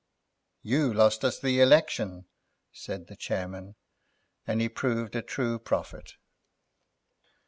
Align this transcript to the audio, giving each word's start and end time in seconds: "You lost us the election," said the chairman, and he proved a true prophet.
"You 0.63 0.91
lost 0.91 1.23
us 1.23 1.37
the 1.39 1.59
election," 1.61 2.25
said 2.73 3.05
the 3.05 3.15
chairman, 3.15 3.75
and 4.47 4.59
he 4.59 4.67
proved 4.67 5.15
a 5.15 5.21
true 5.21 5.59
prophet. 5.59 6.15